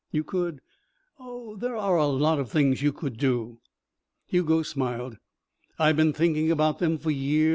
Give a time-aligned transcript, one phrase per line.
[0.11, 0.61] You could
[1.19, 3.59] oh, there are lots of things you could do."
[4.25, 5.17] Hugo smiled.
[5.77, 7.49] "I've been thinking about them for years.